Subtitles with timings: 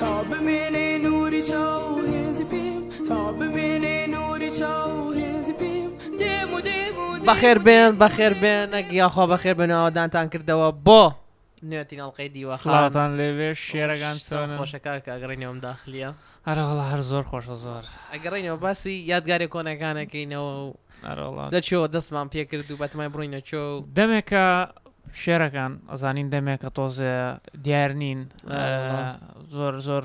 [0.00, 6.94] تا بمێنێ نوری چاو هێزی پێم تا بمێنێ نوری چاو هێزی پێم دێم و دێم
[6.98, 11.02] و بەخێر بێن بەخێر بێنەک یاخوا بەخێر بنەوەدانتان کردەوە بۆ
[11.62, 16.10] نوێتین ئەڵلقی دیوە خڵاتان لێوێ شێرەگان چۆن خۆشەکە کە ئەگەڕینەوەم داخلیە
[16.48, 20.50] هەرەڵە هەر زۆر خۆشە زۆر ئەگەڕینەوە باسی یادگاری کۆنەکانەکەینەوە
[21.54, 23.62] دەچەوە دەستمان پێکرد و بەتمای بڕینەچۆ
[23.98, 24.48] دەمێکە
[25.22, 27.14] شێرەکان ئەزانین دەمێک کە تۆزێ
[27.64, 28.20] دیار نین
[29.54, 30.04] زۆر زۆر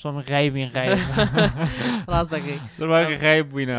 [0.00, 0.88] چۆم غایبین غای
[2.12, 2.58] ڕاست دەکەی
[3.24, 3.76] غایب بووینە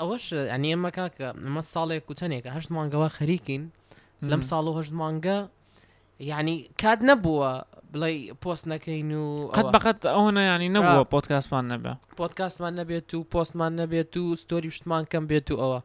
[0.00, 3.62] ئەوەش ئەنی ئەمە کاکە ئەمە ساڵێک کوتەنێکە هەشت مانگەوە خەریکین
[4.30, 5.38] لەم ساڵ و هەشت مانگە
[6.30, 7.52] یعنی کات نەبووە
[7.92, 8.10] بڵێ
[8.42, 9.26] پۆست نەکەین و
[9.58, 15.04] قەت بەقەت ئەوە ینی نەبووە پۆتکاسمان نەبێ پۆتکاسمان نەبێت و پۆستمان نەبێت و ستۆری شتمان
[15.12, 15.80] کەم بێت و ئەوە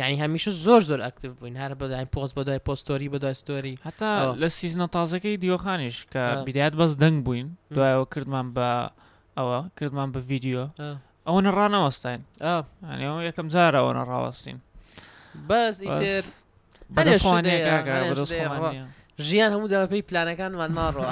[0.00, 4.46] یعنی هەمیشه زۆر زۆر ئەکتیو بووین هەر بدای پۆست بەدای پۆستۆری بەدای ستۆری هەتا لە
[4.48, 8.90] سیزنە تازەکەی دیۆخانیش کە بیدات بەس دەنگ بووین دوایەوە کردمان بە
[9.38, 10.68] ئەوە کردمان بە ڤیددیو
[11.26, 14.58] ئەوە ڕانەوەستین ئەوە یەکەم جارەوە ڕاوەستین
[15.48, 16.24] بەس ئیتر
[19.28, 21.10] ژیان هەموو داپی پلانەکانمان ماڕوە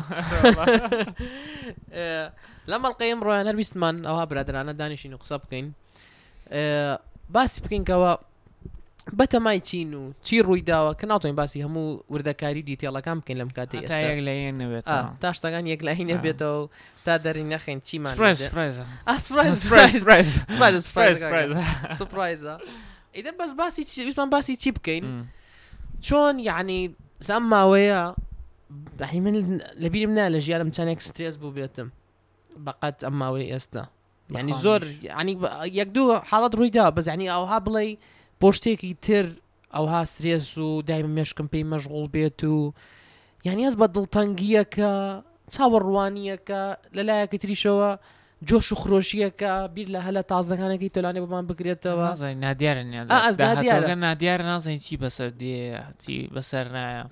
[2.70, 5.66] لە مەڵقەیم ڕۆیان هەرویستمان ئەوها برادرانە دانیشین و قسە بکەین
[7.32, 8.12] باسی بکەینکەوە
[9.14, 14.88] بەتەمای چین و چی ڕوویداوە کە ناتوانین باسی هەموو وردەکاری دیتێڵەکان بکەین لەم کاتی ئێستا
[14.92, 16.68] آه، تا شتەکان یەکلاهی نەبێتەوە
[17.04, 18.34] تا دەری نەخێن چیمان
[21.94, 22.60] سپرایزە
[23.16, 25.06] ئیدە بەس باسی چیویستمان باسی چی بکەین
[26.02, 28.16] چۆن یعنی زام ماوەیە
[28.98, 31.88] بەحی من لەبیرم نا لە ژیارم چندێک سترێس بوو بێتم
[32.66, 33.84] بەقەت ئەم ماوەی ئێستا
[34.30, 34.80] یعنی زۆر
[35.20, 35.34] ینی
[35.78, 37.88] یەک دوو حاڵت ڕوویدا بەزانی ئەوها بڵێ
[38.42, 39.26] بۆ شتێکی تر
[39.74, 42.72] ئەو هاسترێس و دایم مێشکم پێی مەشغڵ بێت و
[43.46, 44.92] یانیاز بە دڵتەنگیەکە
[45.54, 46.62] چاوەڕوانیەکە
[46.96, 47.90] لەلایەکی تریشەوە
[48.48, 52.08] جۆش و خرۆشیەکە بیر لە هەلە تازەکانەکەی تۆلانێ بمان بکرێتەوە
[52.44, 55.56] نادیارە نادیار نازانین چی بەسەر دێ
[56.02, 57.02] چی بەسەر نایە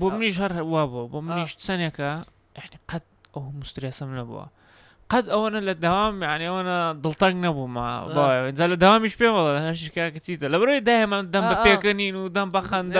[0.00, 2.10] بۆ منیش هەر وا بۆ بۆ منیش چەندێکە
[2.90, 3.04] قەت
[3.34, 4.46] ئەو مسترێسم نەبووە
[5.10, 8.14] قد اونا للدوام يعني اونا ضلطان نبو مع آه.
[8.42, 11.64] باي زال الدوام مش بيه والله هاش كا كتيتا لبرو دائما دم آه، آه.
[11.64, 12.94] بيكنين ودم بخند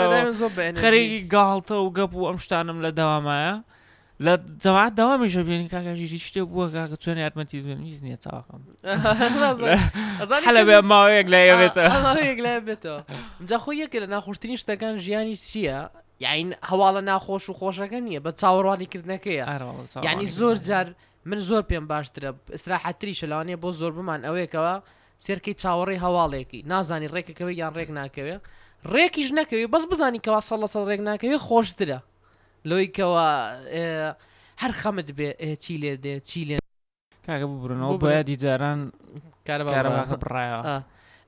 [0.78, 3.62] خريج قالته وقبو من الدوام يا
[4.20, 8.16] لا جماعة دوام مش بيه كاكا جي جي شتي بوا كاكا توني اتمتي توني يزني
[8.16, 8.60] تاكم
[10.46, 13.04] حلبة ما ويك لا يبيتا ما ويك لا يبيتا
[13.40, 15.90] مزا خويا كلا ناخوشتني شتاكان جياني سيا
[16.20, 20.92] يعني هوالا ناخوش وخوشا كان يا بتصور واني كردنا كيا يعني زور جار
[21.26, 24.74] من زۆر پێم باشترە استراحەتری شلانێ بۆ زۆر بمان ئەوێکەوە
[25.24, 28.36] سێرکی چاوەڕی هەواڵێکی نازانی ڕێکەکەوێ یان ڕێک ناکەوێ
[28.92, 31.98] ڕێکیش نەکەوێ بەس بزانانی کەوا سەڵ لە سەڵ ڕێک ناکەوێ خۆشترە
[32.68, 33.24] لۆیکەوە
[34.62, 35.30] هەر خەمت بێ
[35.62, 36.56] چی لێ دێ چی لێ
[37.26, 38.80] کاگە ببرنەوە بە دیجاران
[39.46, 40.62] کارەکە بڕایەوە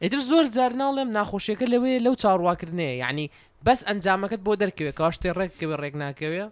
[0.03, 3.27] ئیتر زۆر جارناڵێم ناخۆشیەکە لەوێ لەو چاڕواکردنێ یعنی
[3.67, 6.45] بەس ئەنجامەکەت بۆ دەرکەوێت کاشتێ ڕێکەوێ ڕێک ناکەوێ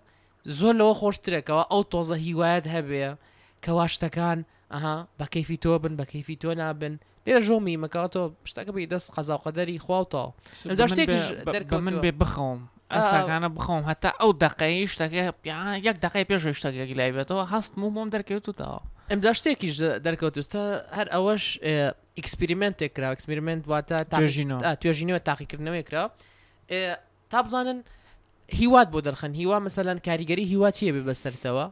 [0.59, 3.09] زۆر لەوە خۆشترێکەوە ئەو تۆزە هیوایەت هەبێ
[3.67, 4.39] کەوا شتەکان
[4.75, 6.95] ئەها بە کەفی تۆ بن بە کەفی تۆ نابن
[7.27, 10.29] لێرە ژۆمی مەکەەوە تۆ شتەکە بی دەست قەزاوقەدەری خواوتەوە
[10.93, 11.25] شتێکش
[11.87, 12.61] من بێ بخەوم
[12.97, 15.23] ئەساکانە بخۆم هەتا ئەو دقەی شتەکە
[15.89, 18.79] یەک دقی پێش شتەکەی لای بێتەوە هەست مومۆم دەرکەوتوتەوە
[19.11, 19.75] ئەمدا شتێکیش
[20.07, 20.63] دەرکەوتستە
[20.97, 21.45] هەر ئەوەش
[22.19, 26.05] ئیکسپریمنتێک کرا ئەکسپریمنت واتە تاژینەوە توێژینەوە تاقیکردنەوەی کرا
[27.31, 27.79] تا بزانن
[28.61, 31.67] هیواد بۆ دەرخن هیوا مەسەلاەن کاریگەری هیوا چیە بێ بەسەرتەوە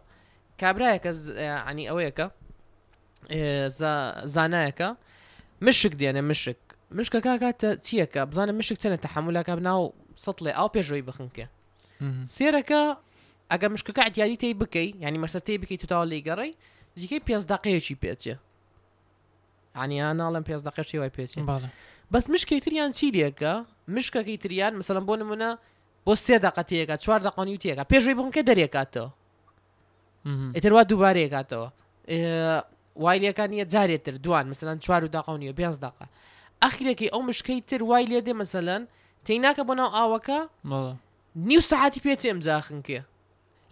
[0.62, 1.10] کابراایەکە
[1.70, 2.26] عنی ئەوەیەکە
[4.34, 4.88] زانایەکە
[5.66, 6.56] مشک دێنە مشک
[6.98, 9.82] مشکە کاکاتە چیەکە بزانە مشک چەنە تحملەکە بناو
[10.24, 11.46] سەڵێ ئاو پێشۆی بخنکە
[12.36, 12.82] سێرەکە
[13.52, 16.50] ئەگە مشکەکە ئەتیادی تی بکەی ینی مەسەر تی بکەیت توتاوا لێگەڕی
[17.00, 18.34] زیکەی پێزداقەیەکی پێچێ
[19.82, 21.40] عنیان ناڵم پێزداقەشی وای پێچێ
[22.12, 23.52] بەس مشکی تریان چی لەکە
[23.96, 25.50] مشکەکەی تریان مثلم بۆ نمونە
[26.06, 29.10] بۆ سێ داقەتەیەەکە چوار دەقانی وتیەکە پێشوی بخنکە دەرێکاتەوە
[30.26, 31.68] ئتر وا دووبارە ێکاتەوە
[33.02, 36.06] وای لەکان یە جارێتتر دوان مثلان چوار و داقاونیە پێنج دقا
[36.64, 38.82] ئەخیرەکەی ئەو مشکەی تر وای لێ دێ مەسەلەن
[39.28, 40.38] تیناکە بۆ ناو ئاوەکە
[41.48, 43.00] نیو سەعاتی پێ ئەمزاخنکێ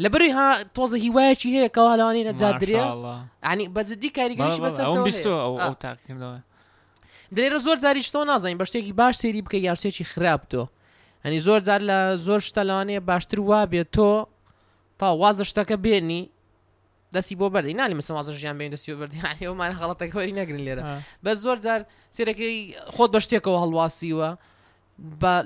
[0.03, 2.77] لەبری ها تۆزە هیوایەکی هەیە کەوالاوانێ نەجادرێ
[3.53, 4.87] ینی بەزدی کاریگەریش بەسەر
[5.83, 6.39] تاکردەوە
[7.37, 10.63] درێرە زۆر زاری شتۆ نازانین بە شتێکی باش سێری بکە یارچێکی خراپ تۆ
[11.25, 14.27] هەنی زۆر جار لە زۆر شتەلانێ باشتر وا بێت تۆ
[14.99, 16.23] تا وازە شتەکە بێنی
[17.15, 20.83] دەستی بۆ بەردی نالی مسلمازە ژیان بین دەستی بەردی ئەومان خەڵەتەکەوەری نەگرن لێرە
[21.25, 21.81] بە زۆر جار
[22.17, 22.57] سێرەکەی
[22.97, 24.31] خۆت بە شتێکەوە هەڵواسیوە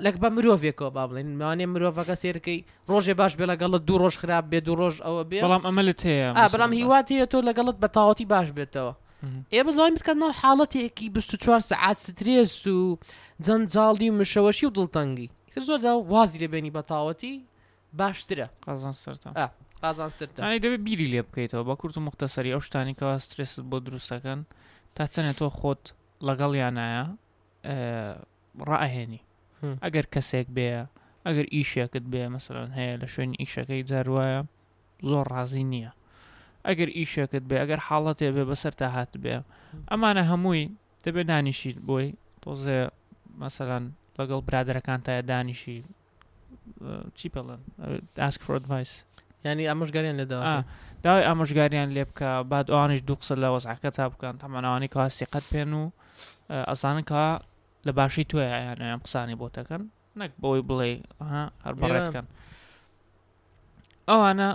[0.05, 2.59] لەک بە مرۆڤێکەوە با بڵێن ماوانێ مرۆڤەکە سێرکەی
[2.91, 6.27] ڕۆژێ باش بێ لەگەڵت دوو ڕۆژ خراپ بێ دوو ڕۆژ ئەوە بێ بەڵام ئەمەلت هەیە
[6.53, 8.93] بەڵام هیوات هەیە تۆ لەگەڵت بە تاوەتی باش بێتەوە
[9.53, 12.97] ئێ بزانین بکەن ناو حاڵەتێکی 24 سعات سترێس و
[13.45, 15.27] جەنجاڵی و مشەوەشی و دڵتەنگی
[15.67, 17.33] زۆر جا وازی لێبێنی بە تاوەتی
[17.99, 19.15] باشترە قازان سەر
[19.83, 24.39] قازانسترانی دەبێت بیری لێ بکەیتەوە بە کورت و مختەسەری ئەو شتانیکەوە استرس بۆ دروستەکەن
[24.95, 25.83] تا چەنێت تۆ خۆت
[26.27, 27.03] لەگەڵ یانایە
[28.69, 29.21] ڕاهێنی
[29.83, 30.81] ئەگەر کەسێک بێە
[31.25, 34.41] ئەگەر ئیشێکت بێ مەسەرەن هەیە لە شوێنی ئیشەکەی جاروایە
[35.09, 35.91] زۆر ڕازی نییە
[36.67, 39.35] ئەگەر ئیشێکت بێ ئەگەر حاڵەتێ بێ بەسەر تا هات بێ
[39.91, 40.63] ئەمانە هەمووی
[41.03, 42.07] دەبێت دانیشیت بۆی
[42.43, 42.79] تۆزێ
[43.41, 43.85] مەسەلاەن
[44.19, 45.79] لەگەڵ برادەکان تایە دانیشی
[47.17, 47.59] چی پڵن
[48.23, 48.93] ئاسک فرۆدڤایس
[49.45, 50.37] ینی ئامۆژگاریان لەدا
[51.03, 55.45] داوای ئامۆژگاریان لێ بکە بعد ئەوانش دوو قسە لە وەزعکە تا بکەن تەمەناوانی کە سیقەت
[55.51, 55.83] پێن و
[56.69, 57.23] ئەسانن کا
[57.85, 59.81] لە باشی توێیان ئەم قسانی بۆ تەکەن
[60.19, 60.87] نەک بۆی بڵێ
[61.63, 62.25] هەر بەڕێتکەن
[64.09, 64.49] ئەوانە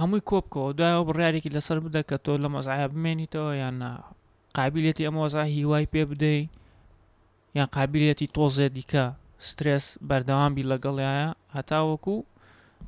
[0.00, 3.92] هەمووی کۆبکەوە دوایەوە بڕارێکی لەسەر بدە کە تۆ لە مەزایە بمێنیتەوە یاننا
[4.58, 6.40] قابلێتی ئەمۆزا هیوای پێ بدەی
[7.58, 9.04] یان قابلێتی تۆزێ دیکە
[9.48, 12.16] سترس بەردەوامبی لەگەڵیایە هەتاوەکو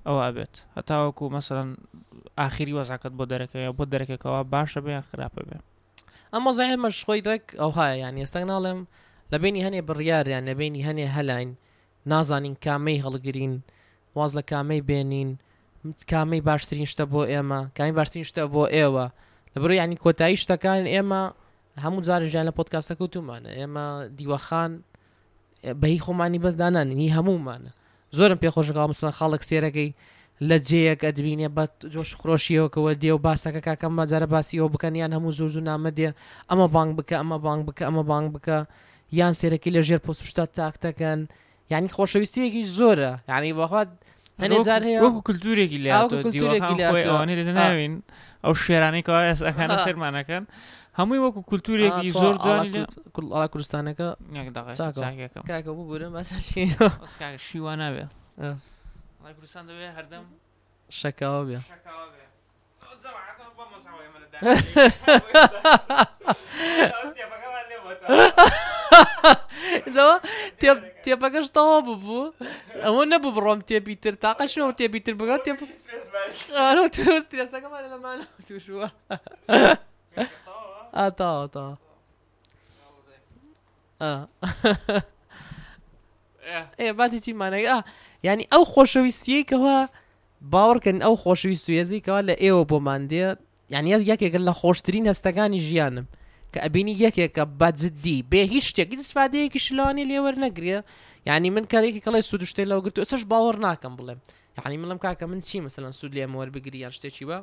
[0.06, 1.70] ئەوە بێت هەتاوەکو مەسەرەن
[2.38, 5.56] ئاخری وەزاکت بۆ دەرەکەی بۆ دەرەکەکەەوە باشە بێ خراپە بێ
[6.32, 8.80] ئەمە زایمەش خۆی دەک ئەو هاە یان ئێستەک ناڵێم
[9.32, 11.50] لە بینی هەنێ بڕیاریان لە بینی هەنێ هەلاین
[12.10, 13.54] نازانین کامەی هەڵگرین
[14.16, 15.30] واز لە کامەی بێنین
[16.12, 19.06] کامەی باشترین شتە بۆ ئێمە کامی باشترین شتە بۆ ئێوە
[19.54, 21.22] لەبڕی ینی کۆتایی شتەکان ئێمە
[21.84, 23.84] هەموو جارژیان لە پۆتکاستەکە و تومانە ئێمە
[24.18, 24.72] دیوەخان
[25.80, 27.72] بەهی خۆمانی بەسدانانی هەمومانە
[28.18, 29.90] زۆرم پێخۆشەکە مسلەن خاڵک سێرەکەی
[30.48, 31.64] لە جەیەک ئەدبینێ بە
[31.94, 36.08] جۆش خۆشیەوەکەوە دێ و باسەکە کاکەم مەجارە باسیەوە بکەنیان هەموو زۆر زوو نامە دێ
[36.50, 38.58] ئەمە بانگ بکە ئەمە بانگ بکە ئەمە بانگ بکە
[39.20, 41.20] یان سێرەکی لە ژێر پۆسوشتا تاکتەکەن
[41.72, 43.88] یعنی خۆشەویستیەکی زۆرە یعنی بەخوات
[44.42, 47.94] هەنێجار هەیە وەکو کللتورێکی لە ئەوانێ لە ناوین
[48.44, 50.44] ئەو شێرانێکەوە ئەس ئەخانە شێرمانەکەن
[50.98, 52.34] هەمووی وەکو کولتورێکی زۆر
[53.14, 54.08] کوڵا کوردستانەکە
[55.50, 56.12] کاکە بوو بورم
[57.46, 58.06] شیوا نابێ
[59.36, 60.24] کوردستان دەوێ هەردەم
[61.00, 61.58] شەکاوە بێ
[71.04, 72.34] تێپەکەش تەوا ببوو
[72.84, 75.52] ئەوە نەبوو بڕۆم تێپی تر تاقەشەوە تێپی تر بگات تێ
[76.58, 78.26] لەمانە
[78.64, 78.76] شو
[80.94, 81.76] ئاتا ئاتا
[86.78, 87.76] ئێ باتی چیمانەگە
[88.24, 89.76] ینی ئەو خۆشەویستیەکەوە
[90.52, 93.38] باوەڕکەن ئەو خۆشویست و ێزیکەوە لە ئێوە بۆمان دێت
[93.74, 96.06] یانیت یەکێکن لە خۆشترین هەستەکانی ژیانم
[96.52, 100.78] کە ئەبینی یەکێکە بەجددی بێ هیچ شتێکی دەسفادەیەکی شلوانی لێوە نەگرێ
[101.26, 104.18] ینی من کارێکی کەڵی سوودشتێ لەو گرت سش باوەڕ ناکەم بڵێم
[104.58, 107.38] یعنی منڵم کاکە من چی مثلەن سوود لێ مەوەربگریان شتێکی بە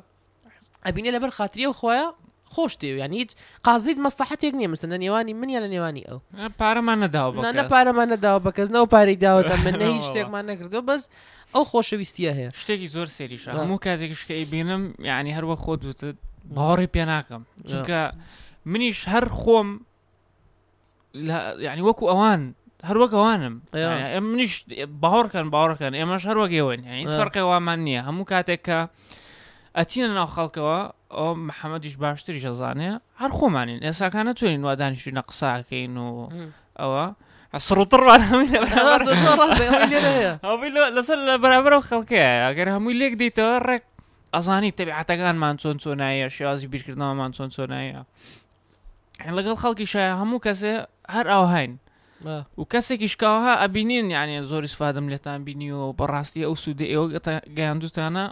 [0.86, 2.06] ئەبینێ لەبەر خاتریە خۆیە
[2.54, 3.30] خۆشتێ یان هیچ
[3.68, 6.18] قازیت مەستحەتێک نییە مثل لە نێوانی منە لە نێوانی ئەو
[6.60, 11.02] پارەمان نەداوە نە پارەمان نەداوە بە کەس نەوە پارەی داوەتە من هیچ شتێکمان نەکردو بەس
[11.54, 16.16] ئەو خۆشەویستیە هەیە شتێکی زۆر سێریش هەموو کاتێکشکەی بینم یعنی هەروە خۆ دوتت
[16.56, 18.00] باوەڕی پێ ناکەم چونکە
[18.72, 19.68] منیش هەر خۆم
[21.66, 22.40] یعنی وەکو ئەوان
[22.88, 23.54] هەروەکەوانم
[24.32, 24.54] منیش
[25.02, 28.78] باوەڕکەن باوەڕەکەن ئێمەش هەروەگەێون هیچ فەرقی وامان نییە هەموو کاتێک کە
[29.78, 30.78] ئەتینە ناو خەڵکەوە
[31.10, 36.28] ئەو محەممەدیش باشتری شەزانەیە هەر خۆمانین ئێساکانە توێنین وادانیشینە قساکەین و
[36.80, 37.06] ئەوە
[37.66, 38.02] سڕوتڕ
[40.96, 43.84] لەسەر لە بەرابرەوە خەڵکەیە ئەگەر هەمووی لێک دیتەوە ڕێک
[44.36, 48.00] ئەزانی تەبیعاتەکانمان چۆن چۆنایە شێوازی بیرکردنەوەمان چۆن چۆنایە
[49.38, 50.72] لەگەڵ خەڵکی شایە هەموو کەسێ
[51.14, 51.72] هەر ئاهین
[52.58, 57.06] و کەسێکی شکاوها ئەبینین یعنی زۆری سفادم لێتان بینی و بەڕاستی ئەو سوودی ئێوە
[57.58, 58.24] گەیاندوتانە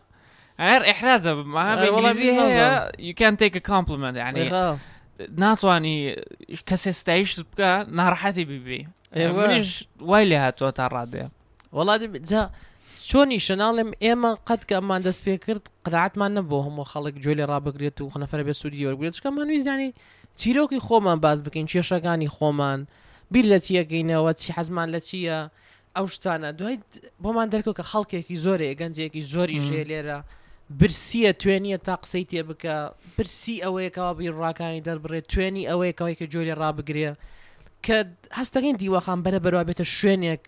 [0.61, 4.77] غير احرازه مع بالانجليزي هي يو كان تيك ا كومبلمنت يعني
[5.37, 6.15] ناتواني
[6.69, 11.25] کەسێ ستایش بکە ناڕحەتی ببی منیش وای لێ هاتووە تا ڕادێ
[11.77, 12.37] وڵاتی
[13.13, 17.45] چۆنی شەناڵێم ئێمە قەت کە ئەمان دەست پێ کرد قەعاتمان نەبوو هەموو خەڵک جوێ لێ
[17.51, 19.95] ڕابگرێت و خەنەفەر بێ سوودی وەرگێت چکەمان ویزانی
[20.41, 22.81] چیرۆکی خۆمان باز بکەین کێشەکانی خۆمان
[23.31, 25.41] بیر لە چیەکەینەوە چی حەزمان لە چییە
[25.97, 26.79] ئەو شتانە دوای
[27.23, 30.21] بۆمان دەرکەوت کە خەڵکێکی زۆرێ گەنجێکی زۆری ژێ لێرە.
[30.71, 32.75] برسیە توێنیە تا قسەی تێ بکە
[33.19, 37.11] برسی ئەوەیەکەوە بیر ڕاکانی دەربڕێت توێنی ئەوەیەکەوەی کە جۆری ڕابگرێ
[37.87, 37.99] کە
[38.39, 40.45] هەستەکەین دیوەخان بەرە بەرەوە بێتە شوێنێک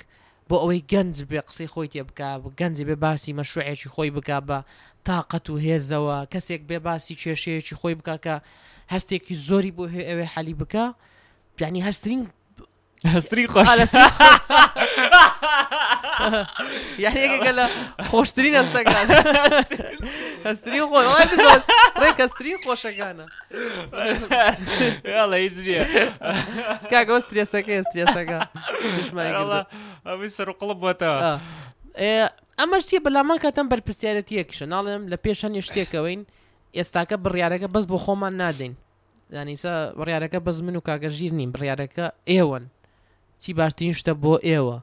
[0.49, 2.17] بۆ ئەوەی گەنج بێ قسەی خۆی تێ بک
[2.61, 4.59] گەنجی بێ باسی مەشوعێکی خۆی بک بە
[5.07, 8.35] تااقەت و هێزەوە کەسێک بێ باسی کێشەیەکی خۆی بکە کە
[8.95, 10.85] هەستێکی زۆری بۆ هێ ئەوێ حەلی بکە
[11.57, 12.23] بیانی هەستترین
[13.07, 13.69] هەستری خۆش
[16.99, 17.65] یاریەکە لە
[18.11, 19.07] خۆشترین هەستەکان
[20.49, 21.01] هەستری خۆ
[22.03, 23.27] ڕێکەستری خۆشەکانە
[25.31, 25.83] لە هیچریە
[26.91, 28.39] کاگە ئۆستریێسەکە ئێستریێسەکە
[30.07, 31.19] ئەوی سەر قڵ بووەتەوە
[32.61, 36.21] ئەمە شتی بەلامان کاتەم بەرپسیارەتی یەکشە ناڵێم لە پێشەن شتێکەوەین
[36.79, 38.75] ئێستاکە بڕیارەکە بەس بۆ خۆمان نادەین
[39.35, 42.65] دانیسە بڕیارەکە بەز من و کاگەژیر نیم بڕیارەکە ئێوەن
[43.39, 44.79] چی باشترین شتە بۆ ئێوە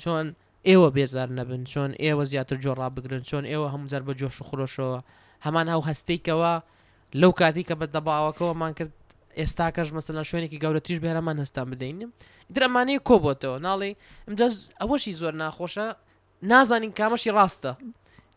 [0.00, 0.26] چۆن
[0.68, 4.98] ئێوە بێزار نەبن چۆن ئێوە زیاتر جۆڕا بگرن چۆن ئێوە هەمووزار بە جۆش و خۆشەوە
[5.44, 6.52] هەمان هەو هەستێکەوە
[7.20, 8.92] لەو کاتی کە بە دەباوەکەەوەمان کرد
[9.40, 12.10] ئێستا کەش مەسەلا شوێنێکی گەورەتیش بێرەمان هەستان بدەینم
[12.54, 13.92] درەمانەیە کۆبتەوە ناڵی
[14.80, 15.86] ئەوەشی زۆر ناخۆشە
[16.50, 17.72] نازانین کامەشی ڕاستە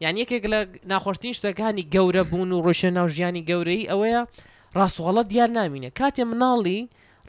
[0.03, 0.60] یان یەکێک لە
[0.91, 4.22] ناخۆشتین شتەکانی گەورە بوون و ڕۆشە ناو ژیانی گەورەی ئەوەیە
[4.77, 6.79] ڕاستوغڵە دیار نامینە کاتێ مناڵی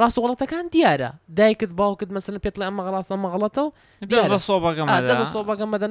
[0.00, 4.38] ڕاست وڵەتەکان دیارە دایکت باوکت مەسن پێتڵێ ئەمە ڕاست ئەمە غڵەتەوە
[5.34, 5.88] سۆبگەمەدە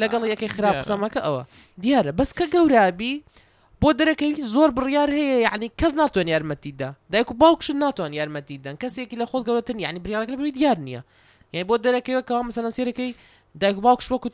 [0.00, 1.42] لەگەڵ یەکەی خراپ قسەمەکە ئەوە
[1.82, 3.14] دیارە بەس کە گەورابی
[3.80, 9.16] بۆ دەرەکەی زۆر بڕیار هەیە یعنی کەس ناتوان یارمەتیدا دایک و باوکشن ناتوان یارمەتیدان کەسێکی
[9.20, 11.02] لە خۆت گەورەتن یعنی بریارەکە بری دیار نییە
[11.52, 13.12] یعنی بۆ دەرەکەیەوە کەوا مەسەنە سێرەکەی
[13.60, 14.28] دایک و باوکش وەکو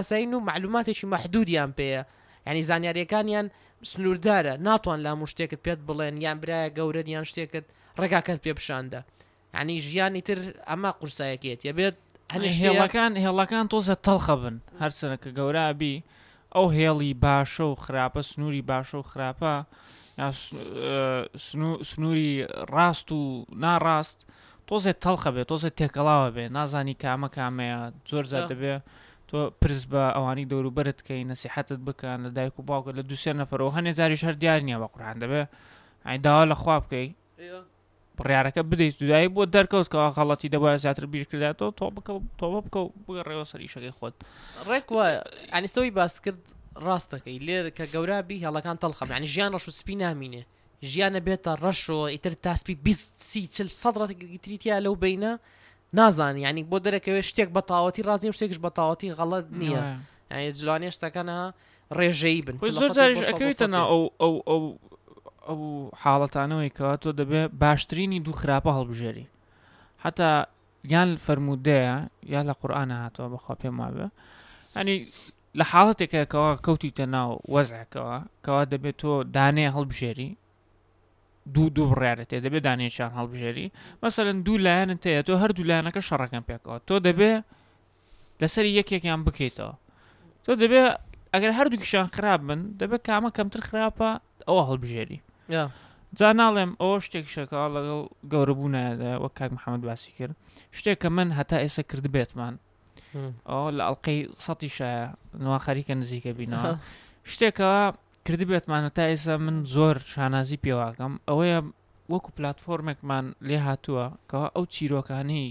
[0.00, 2.02] اساينو معلوماتي شي محدود و معلوماتێکی يعني پێەیە
[2.46, 3.48] یعنی يعني
[3.90, 7.64] سنووردارە ناتوان لام شتێکت پێت بڵێن یان برایە گەورە یان شتێکت
[8.00, 9.00] ڕێگاکەت پێ پیششاندە
[9.60, 10.38] ینی ژیانی تر
[10.68, 11.94] ئەما قورسایەکێت یەبێت
[12.34, 15.96] هێڵەکان هێڵەکان تۆزە تەڵخە بن هەرسەرەکە گەورابی
[16.54, 19.52] ئەو هێڵی باشە و خراپە سنووری باشە و خراپە
[21.92, 22.32] سنووری
[22.74, 23.20] ڕاست و
[23.62, 24.18] ناڕاست
[24.68, 27.78] تۆزێت تەڵخە بێت تۆزێت تێکەڵاوە بێ نازانی کامە کامەیە
[28.10, 28.82] زۆر زیاد دەبێت
[29.30, 33.70] تۆ پرس بە ئەوانی دەوروبەرت کەی نسیحتت بکەن لە دایک و باوکە لە دووسێ نەفرەوە
[33.76, 35.42] هەنێ زاری شەر دیار نییە بە قوران دەبێ
[36.06, 37.08] ئەین داوا لە خوا بکەی
[38.18, 42.88] بڕیارەکە بدەیت دودایی بۆ دەرکەوت کەەوە خەڵەتی دەبە زیاتر بیرکرداتەوە تۆ بکە تۆ بکە و
[43.06, 44.14] بگەڕێەوە سەری شەکەی خۆت
[44.68, 45.04] ڕێک وە
[45.54, 46.42] ئەنیستەوەی باس کرد
[46.86, 50.42] ڕاستەکەی لێر کە گەورابی هەڵەکان تەڵخەم ینی ژیان ڕەش و سپی نامینێ
[50.92, 55.32] ژیانە بێتە ڕەشەوە ئیتر تاسپی بیست سی چل سەدڕەتگیتریتیا لەو بینە
[55.96, 59.82] نازانانی ینی بۆ دەرەکەوێت شتێک بەتاوەتی ڕازنی شتێکش بەتاوەتی غەڵت نییە
[60.32, 61.38] ینی جلوانێ شتەکەنا
[61.98, 64.62] ڕێژەی بن زۆرەکەوێتە ئەو ئەو ئەو
[65.48, 65.62] ئەو
[66.02, 69.24] حاڵەتانەوەی کەوا تۆ دەبێت باشترینی دوو خراپە هەڵبژێری
[70.04, 70.28] حتا
[70.94, 71.94] یان فرەرمودەیە
[72.34, 74.06] یا لە قورآانە هاتەوە بەخوا پێم وابێ
[74.76, 74.96] ئەنی
[75.58, 80.30] لە حاڵەتێکەکەەوە کەوتیتە ناو وەزعکەوە کەوا دەبێت تۆ دانێ هەڵبژێری
[81.54, 83.70] دوو دوو بڕارێت تێ دەبێت دانێکیان هەڵبژێری
[84.04, 87.32] مەسەرن دوو لایەنت تەیە تۆ هەردوو لایەنەکە شەڕەکەم پێکەوە تۆ دەبێ
[88.40, 89.74] لەسەر یەکێکیان بکەیتەوە
[90.44, 90.82] تۆ دەبێ
[91.34, 94.08] ئەگەر هەردووکیشان خراپ بن دەبێت کامە کەمتر خراپە
[94.48, 95.18] ئەوە هەڵبژێری
[96.18, 98.00] جا ناڵێم ئەوە شتێکشەکە لەگەڵ
[98.32, 100.34] گەورەبوونایە وەک کاک محەممەد باسی کرد
[100.78, 102.54] شتێک کە من هەتا ئێستا کرد بێتمان
[103.48, 105.04] ئەو لە ئەڵلقەی سەتی شایە
[105.44, 106.72] نوا خەریکە نزیکە بینەوە
[107.32, 107.78] شتێکەوە
[108.26, 111.58] کردی بێتمانە تا ئێستا من زۆر شانازی پێواکەم ئەوەیە
[112.12, 115.46] وەکو پلتفۆرمێکمان لێ هاتووە کەەوە ئەو چیرۆکانی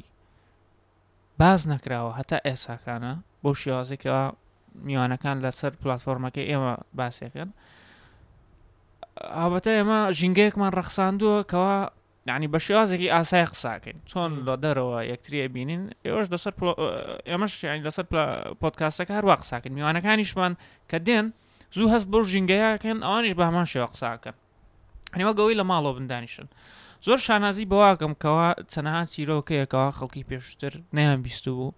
[1.39, 3.13] باز نەکراوە هەتا ئێساکانە
[3.43, 4.23] بۆ شێوازێکەوە
[4.87, 7.49] میوانەکان لەسەر پلتفۆرمەکە ئێمە باسێکن
[9.37, 11.75] ئابەتە ئێمە ژینگەیەکمان ڕەخساندووە کەەوە
[12.29, 16.53] ینی بە شێوازێکی ئاسای قساکەین چۆن لە دەرەوە یەکتریە بینین ئێوەش لەسەر
[17.29, 18.05] ئێمەش ینی لەسەر
[18.61, 20.53] پۆتکاسەکە هەروە قساکەن میوانەکانیشمان
[20.91, 21.27] کە دێن
[21.77, 24.35] زوو هەست بەو ژینگەیەکەن ئەوانش بە هەمان شێوە قساکەن
[25.13, 26.47] هەنیوە گەوەی لە ماڵەوە بندانیشن
[27.05, 31.71] زۆر شانازی بەواکەم کەوا چەنەها چیرۆکەیەکەوە خەڵکی پێشتر نەیان بیست بوو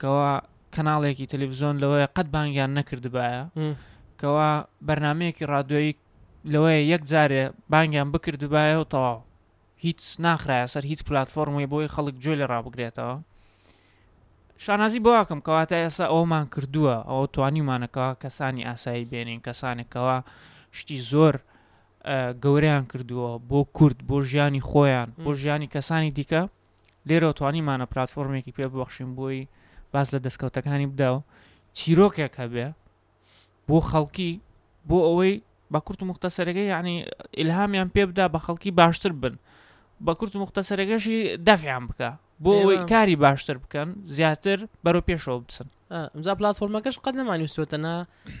[0.00, 0.32] کەوا
[0.74, 3.42] کەناڵێکی تەلویزیۆن لەوەیە قەت بانگیان نەکردبایە
[4.20, 4.50] کەوا
[4.86, 5.92] بەرنمەیەکی ڕادۆیی
[6.52, 9.18] لەوەیە یەک جارێ بانگیان بکردبایە و تەواو
[9.84, 13.14] هیچ ناخرایە سەر هیچ پلتفۆرمەوەی بۆی خەڵک جوێ لە ڕابگرێتەوە
[14.62, 20.16] شانازی بواکەم کەواتە ئێستا ئەومان کردووە ئەو توانیمانەکەەوە کەسانی ئاسایی بێنین کەسانێکەوە
[20.78, 21.34] شتی زۆر
[22.44, 26.42] گەوریان کردووە بۆ کورد بۆ ژیانی خۆیان بۆ ژیانی کەسانی دیکە
[27.08, 29.40] لێرە توانیمانە پلتفۆرمێکی پێ بەخشین بۆی
[29.92, 31.20] باس لە دەستکەوتەکانی بداوە
[31.78, 32.66] چیرۆکێک هەبێ
[33.68, 34.30] بۆ خەڵکی
[34.88, 35.34] بۆ ئەوەی
[35.72, 36.94] بە کورت و مختەسەرەکەی یعنی
[37.40, 39.34] ئلهامیان پێ بدا بە خەڵکی باشتر بن
[40.04, 42.10] بە کورت و مختەسەرەکەشی دەفیان بکە
[42.42, 45.66] بۆ ئەوەی کاری باشتر بکەن زیاتر بەرەو پێشەوە بچن
[46.14, 47.94] ئەمزا پلتفۆرمەکەش قەت نەمانی سووتەنا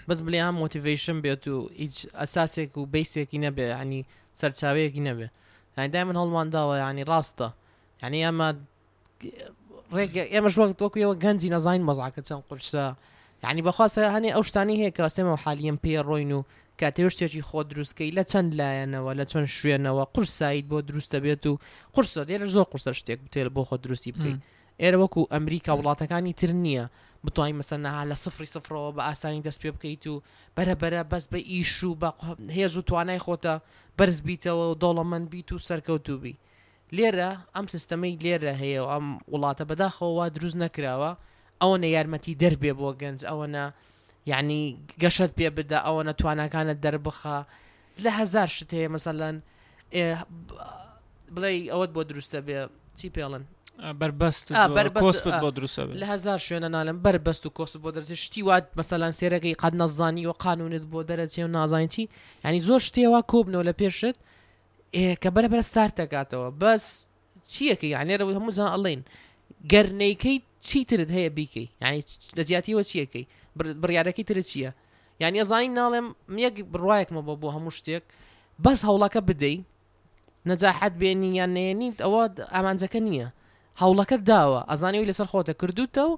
[0.08, 4.00] بەس بلیان مۆتیڤیشن بێت و هیچ ئەساسێک و بیسێکی نەبێ ینی
[4.40, 5.28] سەرچاوەیەکی نەبێ
[5.78, 7.48] هەندای من هەڵمانداوە ینی ڕاستە
[8.02, 8.48] ینی ئەمە
[10.34, 12.84] ئێمە شوەک تۆکوەوە گەنجی نەزانین مەزاکە چەند قورسە
[13.44, 16.40] ینی بەخواستە هەنێ ئەو شتانی هەیە کە سێمە حالیان پێ ڕۆین و
[16.82, 21.54] کاتێو شتێکی خۆ دروستکەی لە چەند لایەنەوە لە چۆن شوێنەوە قورسایت بۆ دروستە بێت و
[21.94, 24.38] قرسە دێرە زۆر قرسە شتێک بتێل بۆ خۆ دروستی بکەین
[24.82, 26.84] ئێرە وەکو ئەمریکا وڵاتەکانی تر نییە
[27.24, 30.14] بتوانین مەسەنەها لە سفری سفرەوە بە ئاسانی دەست پێ بکەیت و
[30.56, 32.08] بەرەبەرە بەس بە ئیش و بە
[32.56, 33.54] هێز و توانای خۆتە
[33.98, 36.34] بەرز بیتەوە و دۆڵەمەند بیت و سەرکەوتوبی
[36.96, 41.10] لێرە ئەم سیستەمەی لێرە هەیە و ئەم وڵاتە بەداخەوە دروست نەکراوە
[41.60, 43.64] ئەوە نە یارمەتی دەربێ بۆ گەنج ئەوەنە
[44.26, 47.36] یعنی گەشت پێ بدە ئەوە نەتوانەکانت دەربخە
[48.04, 49.36] لە هزار شت هەیە مەسەەن
[51.34, 52.58] بڵێ ئەوەت بۆ دروستە بێ
[52.98, 53.44] چی پێڵن
[54.00, 54.46] بربەست
[55.44, 59.74] بۆ دروست لە هزار شوێنە نالم بربەست و کۆست بۆ دەرچێت شتیوات مەسەلاان سێرەکەی قەت
[59.82, 62.08] نەزانی و قانونت بۆ دەرەچێ و نازانیتی
[62.44, 64.16] ینی زۆر شتێوە کۆبنەوە لە پێشت
[65.22, 66.84] کە بەرەبەر ستارتەکاتەوە بەس
[67.52, 69.00] چیەکەی یانێرەوە هەموو جان ئەڵین
[69.72, 70.36] گەرنەیکەی
[70.68, 72.00] چیترت هەیە بیکەی ینی
[72.36, 73.24] لە زیاتیەوە چیەکەی
[73.56, 74.70] بڕیارەکەی تر چییە
[75.20, 76.06] یعنی ئەزانین ناڵێم
[76.44, 78.02] یەک بڕایەکمەوە بۆ هەموو شتێک
[78.64, 79.62] بەس هەوڵەکە بدەیت
[80.50, 82.22] نەجاحەت بێنی یان نێنیت ئەوە
[82.54, 83.28] ئامانجەکە نییە
[83.82, 86.16] هەوڵەکە داوە ئەزانانی لەسەر خۆتە کردوتەوە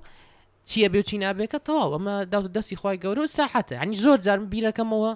[0.69, 4.45] چییە بێ چی نابێکە تەواو ئەمە داوت دەستی خخوای گەورە و ساحتە ئەنی زۆر جارم
[4.53, 5.13] بیرەکەمەوە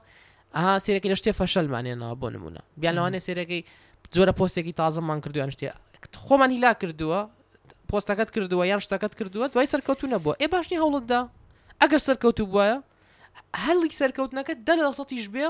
[0.57, 3.63] ئاها سێرەکەی لە شتێ فەشەلمانێنەوە بۆ نمونە بیان لەوانێ سێرەکەی
[4.17, 5.71] زۆرە پۆستێکی تازەمان کردویان شتێ
[6.27, 7.21] خۆمان هیلا کردووە
[7.91, 11.21] پۆستەکەت کردووە یان شتەکەت کردووە دوای سەرکەوتونە بۆ ئێ باشنی هەوڵتدا
[11.83, 12.73] هل سەرکەوتو بواە
[13.65, 15.45] هەڵی سەرکەوتنەکە دە لە سەتیش بێ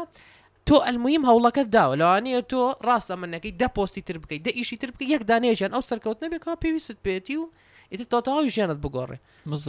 [0.66, 4.90] تۆ ئەلمیم هەوڵەکە داوە لەوانەیە تۆ ڕاستە منەکەی دە پۆستی تر بکەیت دە ئیشی تر
[4.96, 7.44] بکە یەک دانێژیان ئەو سەرکەوت نبێکەوە پێویست پێێتی و
[7.92, 9.16] ئیتر تۆتەواوی ژیانت بگۆڕێ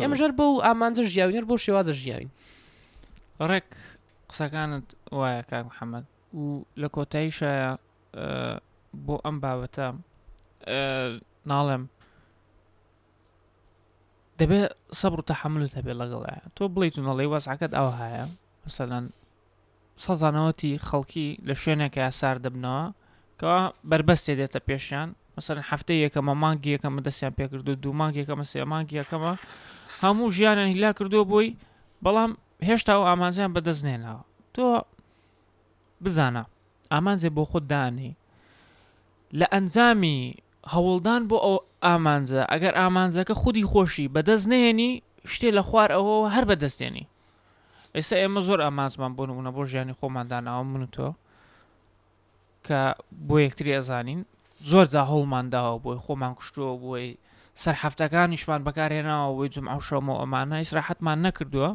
[0.04, 2.32] ئێمەژەر بۆ و ئامانزە ژیاوینەر بۆ شێوازە ژیاوین
[3.50, 3.70] ڕێک
[4.30, 4.88] قسەکانت
[5.20, 6.04] وایە کار محمد
[6.40, 6.44] و
[6.82, 6.88] لە
[8.14, 8.60] آه،
[9.06, 11.12] بو ام ئەم بابەتە آه،
[11.52, 11.84] ناڵێم
[14.42, 14.62] دەبێ
[15.00, 18.24] سەبر و تەحملت هەبێ لەگەڵە تۆ بڵیتونەڵی وەزعکەت ئەو هەیە
[18.66, 19.06] مثلەن
[20.06, 22.84] سەزانەوەتی خەڵکی لە شوێنێکە یاسار دەبنەوە
[23.40, 23.54] کە
[23.90, 28.96] بربەستێ دێتە پێشیان مەسەرن هەفتەی یەکەمە مانگی یەکەمە دەستیان پێ کردو دوو مانگیەکەمە سێ مانگی
[29.02, 29.34] یەکەمە
[30.04, 31.50] هەموو ژیانیان هیلا کردووە بووی
[32.06, 32.32] بەڵام
[32.68, 34.20] هێشتا و ئامانزیان بەدەستنێنەوە
[34.56, 34.66] تۆ
[36.04, 36.44] بزانە
[36.94, 38.12] ئامانزێ بۆ خوددانی
[39.40, 40.18] لە ئەنجامی
[40.74, 41.58] هەوڵدان بۆ ئەو
[41.88, 44.92] ئامانجە ئەگەر ئامانجەکە خودی خۆشی بەدەست نێنی
[45.34, 47.06] شتێ لە خوار ئەوەوە هەر بەدەستێنی
[47.96, 51.08] ئێستا ئێمە زۆر ئامانزمان بۆ نمونە بۆ ژیانی خۆمانداناوە من تۆ
[52.66, 52.82] کە
[53.28, 54.20] بۆ یەکتری ئەزانین
[54.72, 57.08] زۆر جا هەڵمانداوە بۆی خۆمان کوشتووە بۆی
[57.64, 61.70] سەررحفتەکانیشمان بەکارهێناوە بۆی جم ئەو شەمە ئەمانە ئیسراحەتمان نەکردووە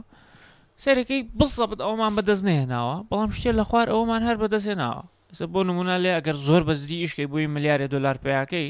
[0.84, 5.02] سەرەکەی بسەبت ئەومان بەدەستنێناوە بەڵام شتێ لە خوار ئەومان هەر بەدەستێناوە
[5.52, 8.68] بۆ نمونە لێ ئەگەر زۆر بەزدی یشکی بووی ملیارە دلار پیاکەی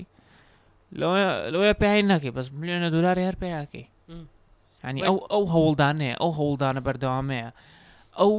[1.00, 3.86] لەوەیە پێی ناکەی بەس میلیۆنە دلاری هەر پێیاکەی
[4.86, 7.48] ینی ئەو ئەو هەوڵدانەیە ئەو هەوڵدانە بەردەوامەیە
[8.18, 8.32] ئەو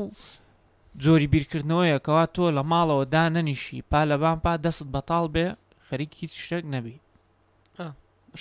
[1.03, 5.45] جۆری بیرکردنەوەیە کەوا تۆ لە ماڵەوە دا نەنیشی پا لەبان پا دەست بەتاڵ بێ
[5.88, 6.95] خەریک هیچ شتێک نەبی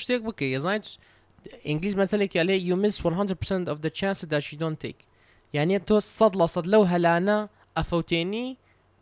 [0.02, 0.86] شتێک بکەی یزانیت
[1.68, 5.00] ئینگلیس مەسلێکی لێ یومیس 100% of the chances that you don't take
[5.52, 7.38] یعنی تۆ سەد لە سەد لەو هەلانە
[7.76, 8.46] ئەفەوتێنی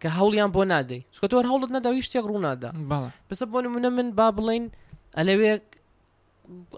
[0.03, 2.71] کە هەوڵیان بۆ نادەی سکە تۆ هەوڵت نەداوی شتێک ڕوونادا
[3.29, 4.65] بەسە بۆ نمونە من با بڵین
[5.19, 5.55] ئەلەوێ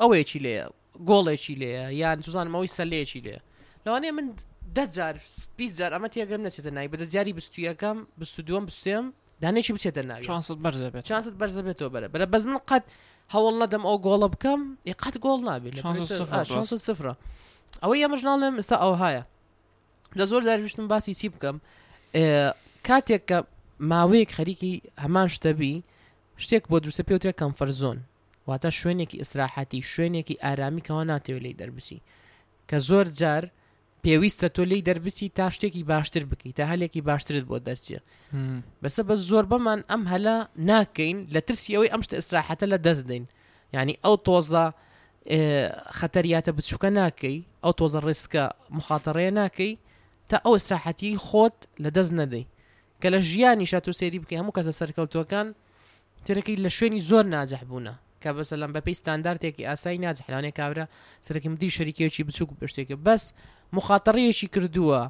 [0.01, 0.65] ئەوەیەکی لێە
[1.11, 3.37] گۆڵێکی لێە یان توزانمەوەی سەلێکی لێ
[3.87, 4.27] لەوانێ من
[4.77, 9.05] دەجار سپیجار ئەمە تێگەم نەچێتە نای بەدە جاری بستویەکەم بست دوم بسێم
[9.43, 12.85] دانێکی بچێتە ناوی چانست بەرزە بێت چانست بەرزە بێتەوە بەرە بەرە بەز من قەت
[13.35, 14.61] هەوڵ نەدەم ئەو گۆڵە بکەم
[15.03, 15.75] قەت گۆڵ نابێت
[16.89, 17.15] سفرە
[17.83, 19.23] ئەوەی ئەمەژناڵێم ئستا ئەو هاە
[20.19, 21.57] لە زۆر داریشتم باسی چی بکەم
[22.87, 23.37] کاتێک کە
[23.91, 24.73] ماوەیەک خەریکی
[25.05, 25.73] هەمان شتەبی
[26.45, 27.99] شتێک بۆ دروستە پێوترێ کەمفەرزۆن
[28.49, 31.99] واتە شوێنێکی ئیسراحەتی شوێنێکی ئارامی کەەوە ناتەوێت لی دەربچی
[32.71, 33.45] کە زۆر جار
[34.07, 37.99] پێویستە تۆ لی دەربچی تا شتێکی باشتر بکەیت تا هەلێکی باشترت بۆ دەرچێ
[38.83, 40.37] بەسە بە زۆر بەمان ئەم هەلا
[40.71, 43.25] ناکەین لە ترسی ئەوەی ئەم شتە ئیسراحەتە لە دەست دەین
[43.75, 44.67] ینی ئەو تۆزە
[45.99, 48.45] خەتەریاتە بچووکە ناکەی ئەو تۆزە ڕیسکە
[48.77, 49.73] مخاتەڕێ ناکەی
[50.31, 52.45] تا ئەو ئیسراحەتی خۆت لە دەست نەدەی
[53.01, 55.47] کە لە ژیانی شات و سێری بکە هەموو کەسە سەرکەوتوەکان
[56.27, 57.95] ترەکەی لە شوێنی زۆر ناجەح بوونە
[58.27, 60.87] کە بەسەلم بەپی ستانداردێکی ئاسایی ناجحلانێک کابرا
[61.27, 63.25] سەرکم دی شەریکێکی بچووک پشتێکە بەس
[63.77, 65.01] مخاتەڕەیەکی کردووە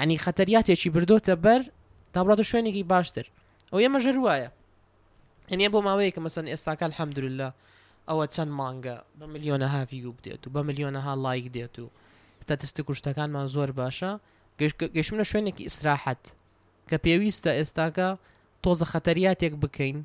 [0.00, 1.60] ینی خەتەریاتێکی بردۆتە بەر
[2.14, 3.26] تابڵاتە شوێنێکی باشتر
[3.72, 4.50] ئەو ئێمە ژەر وایە
[5.50, 7.48] هەنە بۆ ماوەیە کە مەسەن ئێستاکال حەمدلله
[8.08, 11.84] ئەوە چەند مانگە بە میلیۆنە هاویوب دێت و بە میلیۆنەها لایک دێت و
[12.48, 14.10] تەتەستی کوشتەکانمان زۆر باشە
[14.96, 16.22] گەشتمە شوێنێکی ئیسراحەت
[16.90, 18.08] کە پێویستە ئێستاکە
[18.64, 19.98] تۆزە خەتەریاتێک بکەین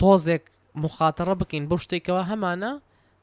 [0.00, 0.44] تۆزێک
[0.78, 2.72] مخاتەڕە بکەین بۆ شتێکەوە هەمانە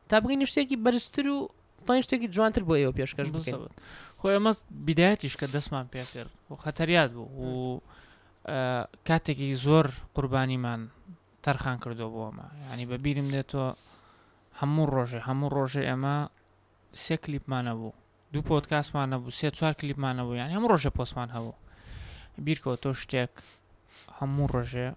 [0.10, 1.50] تا بگەین شتێکی بەرزتر و
[1.86, 3.60] تای شتێکی جوانتر بۆ ئێوە پێشکەش بکەین
[4.20, 4.52] خۆی ئەمە
[4.88, 7.82] بدایەتیش کە دەستمان پێکرد و خەتەریات بوو و
[9.08, 10.82] کاتێکی زۆر قوربانیمان
[11.46, 13.70] تەرخان کردو بۆمە ینی بە بیرم دێتەوە
[14.60, 16.16] هەموو ڕۆژێ هەموو ڕۆژێ ئەمە
[17.04, 17.94] سێ کلیپمانە بوو
[18.34, 21.56] دوو پۆتکاسمان نەبوو سێ چوار کلیپمانە بوو یان هەموو ڕۆژە پۆسمان هەبوو
[22.46, 23.34] بیرکەوە تۆ شتێک
[24.20, 24.88] هەموو ڕۆژێ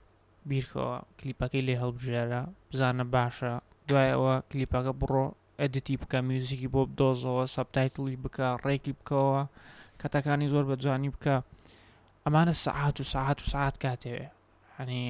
[0.49, 3.55] بیرکەوە کلیپەکەی لێ هەڵبژێرە بزانە باشە
[3.89, 5.27] دوایەوە کلیپەکە بڕۆ
[5.61, 9.43] ئەدیتی بکە میوزیکی بۆ بدۆزەوە سەبتایتڵی بکە ڕێکی بکەوە
[10.01, 11.37] کەتەکانی زۆر بە جوانی بکە
[12.25, 14.27] ئەمانە سەعات و ساعت و ساعت کاتێوێ
[14.79, 15.05] هەنی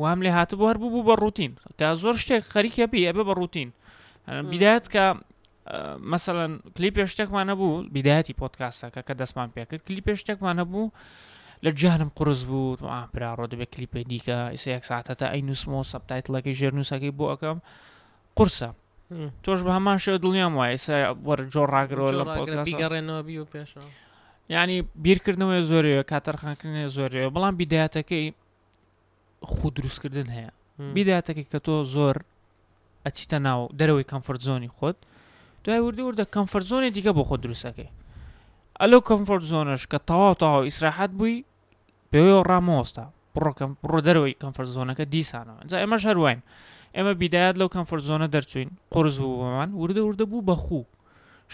[0.00, 3.34] وام لێ هاتە بۆ هەربوو بوو بە ڕوتین کە زۆر شتێک خەریکە بی ئەبێ بە
[3.40, 3.70] ڕوتین
[4.50, 5.04] بیدات کە
[6.10, 10.86] مەسەەن کلیپ پێ شتێکمانە بوو بیداەتی پۆتکاسەکە کە دەستمان پێکرد کلیپ پێ شتێکمانە بوو
[11.64, 12.76] لە جانم قرس بوو
[13.12, 17.24] پرا ڕۆ دەبێت کلیپی دیکە ئیس یەک ساعتە تا ئەی نووسمۆ سەبتایتلەکەی ژێر نووسەکەی بۆ
[17.32, 17.58] ئەەکەم
[18.36, 18.68] قرسە
[19.44, 20.96] تۆش بە هەمان شێ دڵنیام وایە ئێسا
[21.26, 23.70] وەرە جۆ ڕاگرۆ لەگەڕێنەوە بی و پێش
[24.56, 28.26] ینی بیرکردنەوەی زۆرەوە کاتەرخانکردنی زۆرەوە بەڵام بیداەتەکەی
[29.52, 30.50] خود دروستکردن هەیە
[30.96, 32.16] بیداەتەکەی کە تۆ زۆر
[33.06, 34.96] ئەچیتە ناو دەرەوەی کەمفرتزۆنی خۆت
[35.64, 37.90] دوای وردی وردە کەمفرتزۆنی دیکە بۆ خۆ دروستەکەی
[38.80, 41.44] ئەلو کەمفۆرت زۆنش کە تەواو تەواو ئیسراحات بووی
[42.14, 46.40] پێوەی ڕامۆستا بڕۆکەم ڕۆ دەرەوەی کەمفەر زۆنەکە دیسانەوە جا ئێمە هەروین
[46.96, 50.82] ئێمە بیدایات لەو کەمفەر زۆنە دەرچوین قرز بوومان وردە وردە بوو بەخوو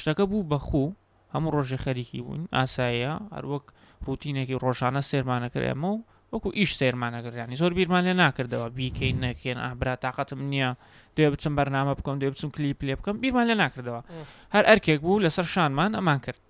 [0.00, 0.86] شتەکە بوو بەخوو
[1.34, 3.64] هەموو ڕۆژی خەریکی بوون ئاساییە هەروەک
[4.06, 5.98] روتینێکی ڕۆژانە سێرمانەکرێمە و
[6.32, 10.70] وەکو ئیش سێرمانەگەرانی زۆر بیرمان لێ ناکردەوە بیکەین نەکەێن ئابرا تااقتم نییە
[11.16, 14.02] دوێ بچم بەرنامە بکەم دوێ بچم کلیپ لێ بکەم بیرمان لێ ناکردەوە
[14.54, 16.40] هەر ئەرکێک بوو لەسەر شانمان ئەمان کرد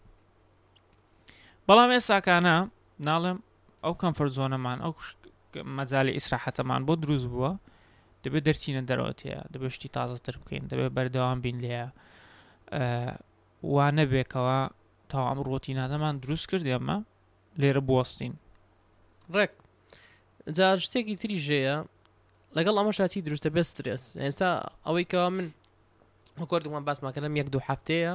[1.66, 2.56] بەڵام ئێساکانە
[3.08, 3.38] ناڵم
[3.84, 4.92] ئەو کەمفەر زۆنەمان ئەو
[5.78, 7.52] مەجای ئیسراحەتەمان بۆ دروست بووە
[8.24, 11.84] دەبێت دەرچینە دەرەوەتەیە دەبشتی تازەتر بکەین دەبێت بەردەوام بین لێە
[13.74, 14.58] وانە بێکەوە
[15.10, 16.96] تاوا ئەم ڕۆتینانەمان دروست کرد ئەمە
[17.60, 18.34] لێرە بوەستین
[19.34, 19.52] ڕێک
[20.56, 21.76] جار شتێکی تری ژەیە
[22.56, 24.48] لەگەڵ ئەمە شاچی دروستە بە سترس ئێستا
[24.86, 25.48] ئەوەی کەوا من
[26.52, 28.12] کردومان باسماکەم یەک دوو هەفتەیە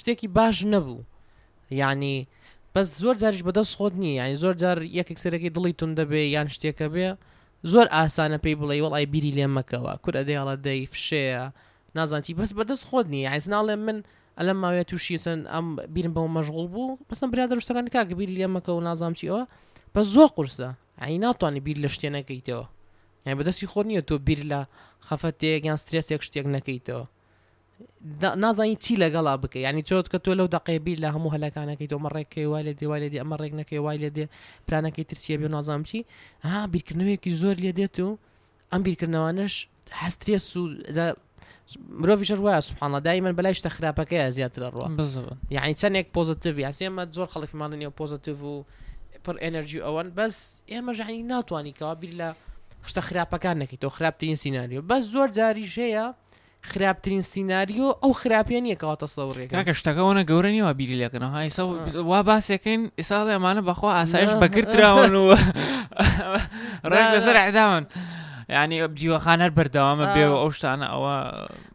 [0.00, 0.98] شتێکی باش نەبوو
[1.80, 2.16] یعنی
[2.78, 6.48] بەس زۆر جاریش بەدەست خۆت نییە ینی زۆر جار یەکێک سەرەکەی دڵی تون دەبێ یان
[6.54, 7.06] شتێکە بێ
[7.72, 11.44] زۆر ئاسانە پێی بڵێ وڵی بیری لێ مەکەوە کورە دەیڵە دەی فشەیە
[11.98, 13.98] نازانتی بەس بەدەست خۆت نیە عیسناڵێ من
[14.38, 18.80] ئەلم ماوێت تووشیسن ئەم بیرم بەەوە مەشغول بوو بەسم برا دەشتەکان کاکە بیری لێ مەکەەوە
[18.88, 19.42] نازانامچیەوە
[19.94, 20.68] بە زۆر قرسە
[21.02, 22.64] ئەی ناتوانانی بیر لە شتێنەکەیتەوە
[23.24, 24.60] یعنی بەدەستی خۆ نییە تۆ بیر لە
[25.08, 27.04] خەفەتێک یان سترسێک شتێک نەکەیتەوە
[28.36, 31.98] نازانین چی لەگەڵا بکە ینی يعني چۆت کە تۆ لەو دقێبی لە هەموو هەلەکانەکەی تۆ
[32.04, 34.24] مەڕێکی وای لێ دیوالێدی ئەمە ڕێکنەکەی وای لێ دێ
[34.66, 35.98] پلانەکەی ترسیە بێ نازام چی
[36.42, 38.10] ها بیرکردنەوەیەکی آه، زۆر لێ دێت و
[38.72, 39.54] ئەم بیرکردنەوەنش
[40.02, 40.60] هەستێ سو
[42.00, 44.86] مرۆڤشر وایە سوحانە دایمەن بەلای شتە خراپەکەی زیاتر ڕوە
[45.56, 48.64] یعنی چەندێک پۆزتیڤ یاسیێمە زۆر خەڵکیمانن و پۆزتیڤ و
[49.24, 50.36] پر ئەنەرژی ئەوەن بەس
[50.72, 52.28] ئێمە ژانی ناتوانیکەوە بیر لە
[52.90, 55.66] شتە خراپەکان نەکەیت تۆ خراپترین سینناریۆ بەس زۆر جاری
[56.66, 61.62] خراپترین سینناریۆ ئەو خراپیان یەکەواتە سەوڕێککە شتەکەەوەە گەورە نیوە بیری لەکەنەوە هایسا
[62.10, 65.24] وا باسێکەکەین ئێساڵ ئەمانە بەخوا ئاسایش بەکردراون و
[66.90, 67.84] ڕنگ لەسەر عداون.
[68.56, 71.14] ینی دیوەخانەر بەردەوامە بێەوە ئەو شتانە ئەوە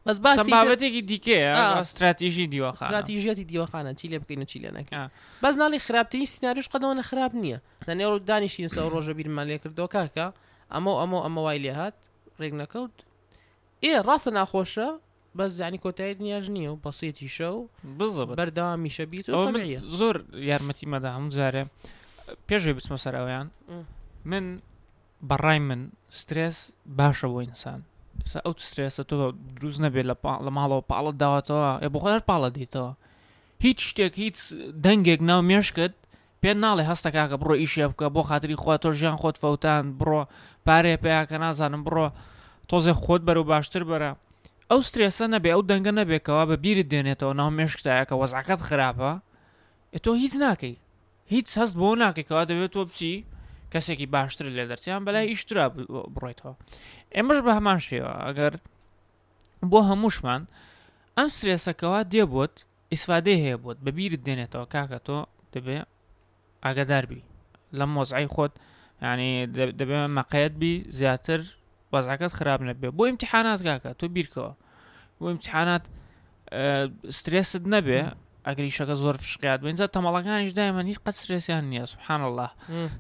[0.06, 0.18] بەس
[0.52, 1.52] بابەتێکی دیکەیە
[1.84, 5.00] استراتیژی دیوەخ استراتیژەتی دیوەخانە چی لێ بکەینە چی لێنەکە
[5.44, 10.28] بەس ناڵی خراپترین سینناریش قەدەوەە خراپ نییە لەنێ دانیشین سە ڕۆژە بیرمان لێ کردەوە کاکە
[10.74, 11.98] ئەمە ئەمە ئەمە وای لێ هات
[12.42, 12.96] ڕێک نەکەوت
[13.86, 14.90] ئێ ڕاستە ناخۆشە
[15.38, 17.62] بەس زانی کۆتایی دنیاژ نییە و بەسێتی شە و
[18.00, 19.28] بز بەردامیشە بیت
[20.00, 20.16] زۆر
[20.50, 21.64] یارمەتی مەدا هەموو جارێ
[22.48, 23.48] پێشوی بچمە سەرەوەیان
[24.32, 24.46] من
[25.30, 25.82] بەڕای من
[26.20, 26.58] سترس
[27.00, 27.80] باشە بۆ ئینسان
[28.46, 29.16] ئەو سترێسە تۆ
[29.58, 30.16] دروست نەبێت لە
[30.46, 32.92] لە ماڵەوە پاڵت داواتەوە ێ بخۆر پاڵە دیتەوە
[33.66, 34.38] هیچ شتێک هیچ
[34.86, 35.94] دەنگێک ناو مێشکت
[36.42, 40.22] پێ ناڵێ هەستە کاکە بڕۆ ئیشە بکە بۆ خااتری خوا تۆ ژیان خۆت فەوتان بڕۆ
[40.68, 42.08] پارێ پێیاکە نازانم بڕۆ
[42.70, 44.12] تۆزێ خۆت بەرەو باشتر بەرە
[44.70, 49.12] ئەو سترێسە نەبێ ئەو دەنگە نەبێکەوە بە بیرت دێنێتەوە ناو مێشکتایەکە وەزعکەت خراپە
[50.06, 50.76] تۆ هیچ ناکەی
[51.34, 53.16] هیچ هەست بۆ ناکەیتەوە دەبێت تۆ بچی
[53.74, 55.66] کەسێکی باشتر لێ دەرچیان بەلای ئیشترا
[56.16, 56.54] بڕێتەوە
[57.16, 58.54] ئێمەش بە هەمان شێوە ئەگەر
[59.72, 60.42] بۆ هەمووشمان
[61.18, 62.56] ئەم سرێسەکەەوە دێبوت
[62.92, 65.18] ئیسفادەی هەیە بۆت بە بیرت دێنێتەوە کاکە تۆ
[65.54, 65.78] دەبێ
[66.64, 67.22] ئاگداربی
[67.78, 68.54] لە مۆزعی خۆت
[69.12, 69.32] ینی
[69.80, 71.42] دەبێ مەقەت بی زیاتر
[71.94, 74.56] خراب وەزعەکەت خراپ نەبێ بۆ ئیمتحانات کاکە تۆ بیرکەوە
[75.20, 75.84] بۆ ئیمتحانات
[77.18, 78.02] سترێست نەبێ
[78.48, 82.50] ئەگریشەکە زۆر فشقات بینجە تمالکانش دائما هیچ قد سرێسیان هنیا سبحان الله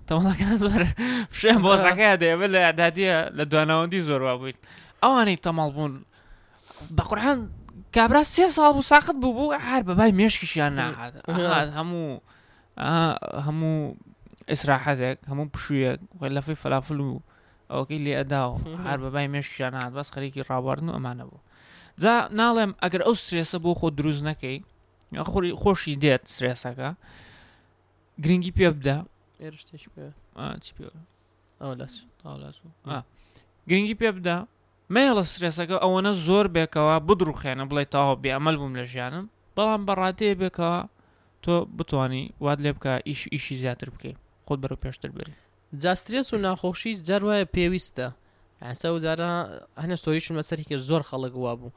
[0.08, 2.08] تمالکان زور تەمەڵەکان زۆر فشێن بۆزەکە
[2.42, 3.46] بله لە ئەدادیە
[3.92, 4.54] دی زور زۆروا
[5.04, 6.06] اوانی تمال بون
[6.92, 7.38] با بەقورهان
[7.96, 11.14] کابرا سێ سال بو ساخت بو بو بوو بوو هەر بەبای مێشکیشیان ناهات
[11.80, 12.08] هەموو
[13.48, 13.72] همو
[14.52, 16.00] ئیسراحەتێک هەموو پشوویەک
[16.36, 17.20] لەفی فلافل و
[17.76, 18.56] ئەوکەی لێ ئەداوە
[18.86, 21.42] هەر بەبای مێشکیان هاات بەس خەرێکی ڕابواردن و ئەمانە بوو
[22.04, 24.58] جا ناڵێم ئەگەر ئەو سرێسە بۆ خۆ دروست نەکەی
[25.30, 26.90] خوری خۆشی دێت سرێسەکە
[28.24, 28.98] گرنگی پێ بدا
[33.70, 34.38] گرنگی پێ بدا
[34.94, 40.80] مێڵە سرێسەکە ئەوەنە زۆر بێکەوە بدروخێنە بڵێ تاوە بێعمل بووم لە ژیانم بەڵام بەڕاتەیە بێکەوە
[41.44, 44.16] تۆ بتانی واد لێ بکە ئیش ئیشی زیاتر بکەی
[44.48, 45.34] خۆت بەرە پێشتر بری
[45.80, 48.08] جاسترس و ناخۆشی جارواە پێویستە
[48.66, 49.32] ئەسا وزارە
[49.84, 51.72] هەنە سۆریشن مەسەرێکی زۆر خەڵک وا بوو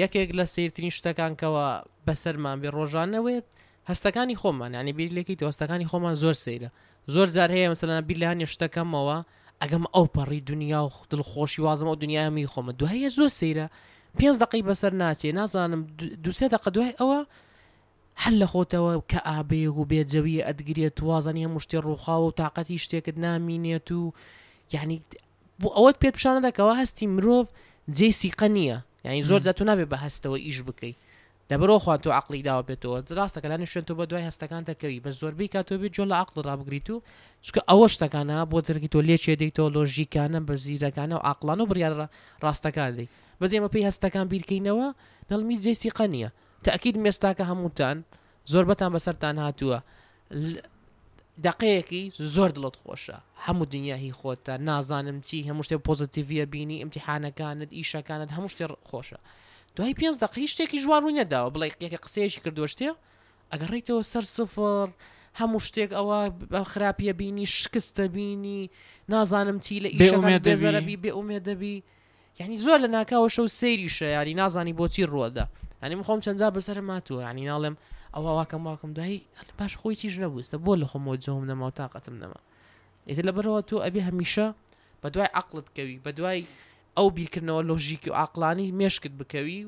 [0.00, 1.64] یەکێک لە سیرترین شتەکانکەوە
[2.06, 3.44] بەسەرمان بێ ڕۆژانەوەێت
[3.90, 6.68] هەستەکانی خۆمان ینی بیرلێکی هەستەکانی خۆمان زۆر سەیرە
[7.14, 9.16] زۆر جار هەیە مثلنا بیلانی شتەکەمەوە
[9.62, 13.66] ئەگەم ئەو پەڕی دنیا و دڵخۆشی وازم و دنیامی خۆمە دوهەیە زۆر سەیرە
[14.18, 15.80] پێنج دقی بەسەر ناچێ نازانم
[16.24, 17.18] دوسێ دقە دوای ئەوە
[18.24, 23.88] هەل لە خۆتەوە کە ئابێ و بێجەوی ئەدگرێت توازانە مشتی ڕووخاوە و تااقەتی شتێکت نامینێت
[24.00, 24.02] و
[24.74, 24.96] یعنی
[25.60, 27.46] بۆ ئەوەت پێ پیششانەدەکەەوە هەستی مرۆڤ
[27.96, 30.96] جێ سیقە نییە یعنی زۆر جات نابێ بە هەستەوە ئیش بکەیت
[31.50, 35.48] دەبرۆخوان تو عقلی داوە بێتەوە ڕاستەکە لە شوێن تۆ بە دوای هەستەکان دەکەوی بە زۆربەی
[35.54, 36.96] کاتۆ بێت جۆ لە عقل ڕابگریت و
[37.46, 41.92] چکە ئەوە شتەکانە بۆ دەرگی تۆ لێچێ دەیتەوە لۆژیکانە بە زیرەکانە و عقلان و بریاە
[42.44, 43.08] ڕاستەکان دەی
[43.40, 44.86] بەزیێمە پێی هەستەکان بیرکەینەوە
[45.28, 46.30] دڵمی جێسی قەنیە
[46.64, 47.98] تاکیید مێستاکە هەمووتان
[48.52, 49.78] زۆربەتان بەسەرتان هاتووە
[51.46, 52.02] دقەیەکی
[52.34, 53.16] زۆر دڵت خۆشە
[53.46, 59.18] هەموو دنیا هی خۆتە نازانم چی هەموو شتێک پۆزتیڤە بینی ئەمتحانەکانت ئیشەکانت هەموو شتێ خۆشە
[59.76, 62.88] دوای پێ دقی شتێکی ژوارو نەداوە بڵێ یەکە قسەیەکی کردووە شتێ
[63.52, 64.86] ئەگەر ڕیتەوە سەر سفر
[65.40, 66.18] هەموو شتێک ئەوە
[66.72, 68.70] خراپە بینی شکستە بینی
[69.12, 71.74] نازانم چی لە ئیشەکان دەزەرەبی بێ ئومێ دەبی
[72.40, 75.44] یعنی زۆر لە ناکاوە شەو سەیریشە یاری نازانی بۆچی ڕۆدا
[75.82, 77.76] ینی مخۆم چەندجا بەسەر ماتووە ینی ناڵێم
[78.14, 79.18] ئەوە واکەم واکەم دوایی
[79.58, 82.40] باش خۆی چیش نەبووستە بۆ لە خۆمەوە جۆم نەما و تااقەتم نەما
[83.08, 84.46] ئیتر لەبەرەوە تو ئەبی هەمیشە
[85.02, 86.40] بە دوای عقلت کەوی بە دوای
[86.96, 89.58] ئەو بیرکردنەوە لۆژیکی و عقلانی مێشکت بکەوی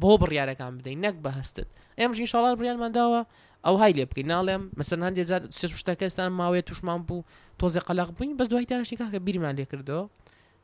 [0.00, 3.22] بۆ بڕیارەکان بدەین نەک بە هەستت ئێمە شڵار بریانمانداوە
[3.66, 5.26] ئەو های لێ بکەین ناڵێم مەسەن هەندێک
[5.58, 7.24] سێ شتەکەستان ماوەیە توشمان بوو
[7.60, 10.04] تۆزی قەلق بووین بەس دوای دانشتی کاکە بیرمان لێ کردەوە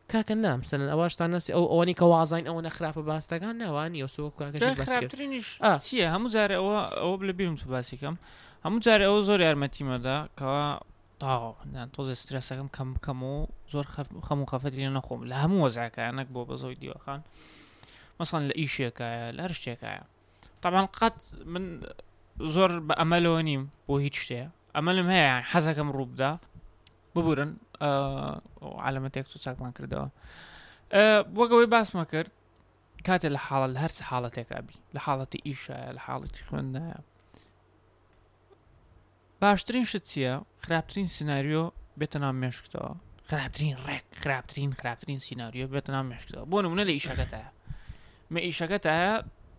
[0.09, 4.31] كاكن نعم مثلا اواش تاع الناس او اواني كوازاين او نخراف باستا كان نواني يوسو
[4.31, 8.17] كاكا شي باسكت خراب ترينيش اه سيا هم زار او او بلا بيرم سو باسيكم
[8.65, 10.81] هم زار او زور يرمتي مدا كا
[11.21, 15.53] تا نان توز ستريس كم كم كمو زور خف خمو خفت لي نخوم لا هم
[15.55, 17.21] وزع كانك بو بزوي ديو خان
[18.21, 18.91] مثلا لاي شي
[19.31, 20.03] لارش شي كا
[20.63, 21.81] طبعا قط من
[22.41, 26.39] زور بامل وني بو هيتش تي امل هي يعني حزك مروب ده
[27.15, 27.57] ببورن
[28.87, 30.09] عالەمەتێک سو چاکمان کردەوە
[31.39, 32.33] وەگەوەی باسمە کرد
[33.07, 37.01] کاتێک لە حاڵت هەر حاڵەتێکابی لە حاڵەتی ئیشە لە حاڵەتی خوێندایە
[39.41, 41.65] باشترین شت چییە خراپترین سناریۆ
[42.01, 42.91] بێتە نام مێشکتەوە
[43.29, 47.43] خراپترین ڕێک خراپترین خراپترین سناریۆ بێتە نام مێشکەوە بۆ نمونە لە ئیشەکەتە
[48.33, 48.97] مە ئیشەکەتە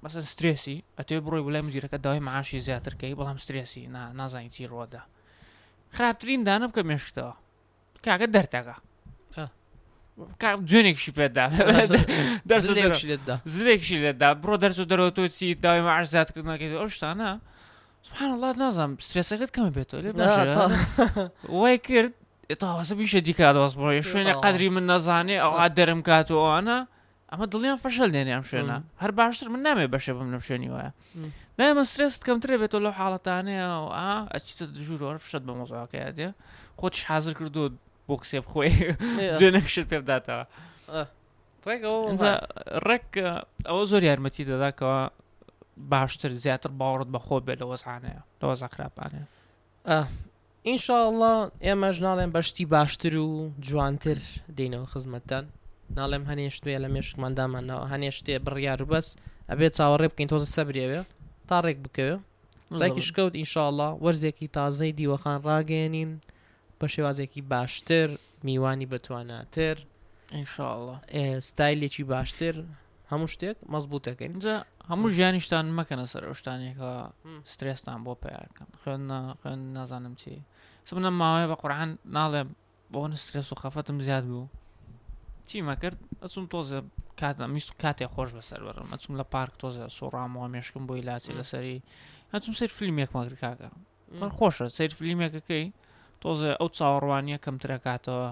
[0.04, 3.82] بەسەر سترێسی ئەتێ بڕۆی وڵای مدیرەکە داوای معشی زیاترکەی بەڵام سترێسی
[4.20, 5.02] نازانی چی ڕۆدا
[5.98, 7.34] خراپترین دانە بکە مێشتەوە
[8.06, 8.76] کاکە دەرتەکە
[10.70, 11.46] جوێنێکشی پێدا
[13.54, 17.30] زلێکشی لەدا بڕۆ دەرس و دەرەوە تۆ چی داوای عرزادکردنەکەیت ئەو شتانە
[18.08, 20.12] سبحان الله نازانم سرێسەکەت کەمە بێتەوە لێ
[21.60, 22.14] وای کرد
[22.64, 26.78] تاواسە بیشە دیکاتەوەست بڕۆ شوێنە قدری من نەزانێ ئەوها دەرم کات و ئەوانە
[27.32, 30.92] ئەمە دڵیان فەشەل دێنێ ئەم شوێنە هەر باشتر من نامێ بەشێ بم لەم شوێنی وایە
[31.60, 36.28] نایمە سرست کەمترێ بێتەوە لەو حاڵەتانەیە و ئا ئەچیتە دژور فشت بە مۆزۆکەیە دێ
[36.80, 37.64] خۆتش حاضر کردو
[38.08, 38.72] بۆ کسێ بخۆی
[39.40, 40.46] جێنەکشت پێ بداتەوە
[42.88, 43.06] ڕێک
[43.70, 44.98] ئەوە زۆر یارمەتی دەداکەوە
[45.92, 49.22] باشتر زیاتر باوەڕت بەخۆ بێت لە وەزانەیە لەوە زەقراپانێ
[50.68, 51.34] ئینشاءله
[51.66, 53.30] ئێمەش ناڵێن بەشتی باشتر و
[53.68, 54.20] جوانتر
[54.58, 55.46] دینەوە خزمەتەن
[55.98, 59.08] ناڵێم هەنێشتێ لە مێشکمەندامان هەنێشتێ بڕیار و بەس
[59.52, 61.02] ئەبێ چاوەڕێ بکەین تۆزە سەبرێوێ
[61.50, 62.16] تا ڕێک بکەوێ
[62.82, 66.12] ڕێکی شکەوت ئینشاءله وەرزێکی تازەی دیوەخان ڕاگەێنین
[66.80, 68.08] بە شێوازێکی باشتر
[68.46, 69.76] میوانی بتواناتر
[70.36, 70.96] ئینشاءله
[71.50, 72.56] ستایلێکی باشتر
[73.12, 74.56] هەموو شتێک مەزبووتەکەین اینجا
[74.92, 76.92] هەموو ژیانیشتان مەکەنە سەر شتانێکە
[77.54, 79.04] سترێستان بۆ پیاکەم خوێن
[79.40, 80.32] خوێن نازانم چی
[80.90, 82.50] سبنە ماوەیە بە قڕان ناڵێم
[82.94, 84.46] بۆ سترس و خەفەتم زیاد بوو
[85.50, 86.80] چیمە کرد ئەچوم تۆزە
[87.20, 91.78] کاتم میست کاتێ خۆش بەسەر بەرم ئەچوم لە پارک تۆزە سۆڕامەوە مێشکم بۆی لاچی لەسەری
[92.34, 93.70] هەچوم سیر فیلمێک ماگرکاکە
[94.22, 95.66] من خۆشە سیر فیلمێکەکەی
[96.24, 98.28] تۆزە ئەو چاوەڕوانیە کەمترەکاتەوە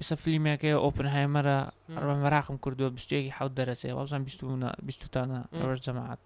[0.00, 1.58] ئسە فیلمێکی ئۆپنهایمەرە
[2.06, 4.22] ڕمەراقم کردووە بستێکی حوت دەرەسێ وازان
[4.96, 6.20] بیستانە ئەوەش جەماعات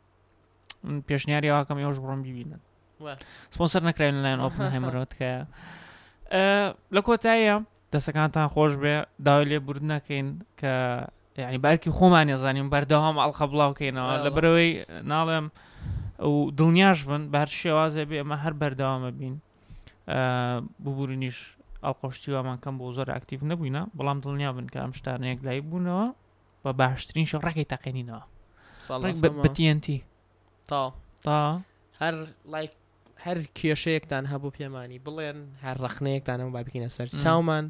[1.09, 2.63] پێشنیاری واکەم ئەوش بڕۆم ببینن
[3.55, 5.31] سپۆسەر نەکراین لەلایەن ئۆپنهایمەرەوەتکە
[6.97, 7.57] لە کۆتاییە
[7.95, 8.95] دەسەکانتان خۆش بێ
[9.27, 10.29] داوای لێ برد نەکەین
[10.61, 10.75] کە
[11.43, 14.71] یعنی بارکی خۆمان نێزانیم بەردەوام ئەڵخە بڵاوکەینەوە لە برەوەی
[15.13, 15.47] ناڵێم
[16.31, 19.35] و دڵنیاش بن بار شێوازە بێ ئەمە هەر بەردەوامە بین
[20.85, 21.39] ببوورنیش
[21.85, 26.07] ئەڵقۆشتیوامان کەم بۆ زۆر ئاکتیف نەبووینە بەڵام دڵنیا بن کە ئەم شتانەیەک لای بوونەوە
[26.65, 28.23] بە باشترین شەڕێکی تەقێنینەوە
[29.45, 29.87] بەTNT
[30.71, 30.83] تا
[31.27, 31.61] تا
[32.01, 32.15] هەر
[32.53, 32.73] لایک
[33.25, 37.65] هەر کێشەیەکتان هەبوو پێمانی بڵێن هەر ڕخنەیەکتان ئەم با بکەینە سەر چاومان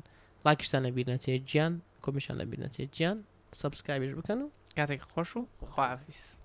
[0.48, 1.72] لایکشتانە بیر نەچێت گیان
[2.04, 3.18] کۆمیشانە بیر نەچێت گیان
[3.60, 5.40] سبسکایبش بکەن و کاتێک خۆش و